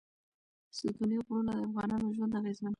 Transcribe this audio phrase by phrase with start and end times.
[0.77, 2.69] ستوني غرونه د افغانانو ژوند اغېزمن کوي.